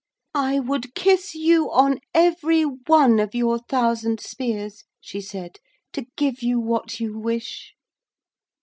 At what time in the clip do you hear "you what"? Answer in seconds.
6.41-6.99